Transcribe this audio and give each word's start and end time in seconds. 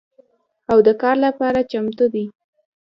او 0.71 0.77
د 0.87 0.89
کار 1.01 1.15
لپاره 1.25 1.67
چمتو 1.71 2.05
دي 2.13 2.25